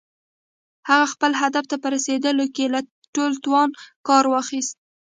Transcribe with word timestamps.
هغه 0.89 1.05
خپل 1.13 1.31
هدف 1.41 1.63
ته 1.71 1.75
په 1.81 1.87
رسېدلو 1.95 2.45
کې 2.55 2.65
له 2.73 2.79
ټول 3.15 3.31
توان 3.43 3.69
څخه 3.75 3.91
کار 4.07 4.23
واخيست. 4.33 4.75